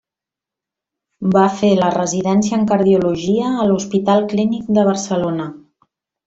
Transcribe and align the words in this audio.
Va 1.35 1.43
fer 1.59 1.69
la 1.79 1.91
residència 1.95 2.57
en 2.61 2.65
Cardiologia 2.71 3.53
a 3.65 3.69
l'Hospital 3.73 4.27
Clínic 4.33 4.73
de 4.79 4.89
Barcelona. 4.93 5.47